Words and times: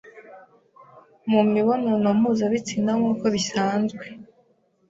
mu 1.29 1.39
mibonano 1.53 2.09
mpuzabitsina 2.19 2.91
nk’uko 2.99 3.25
bisazwe, 3.35 4.05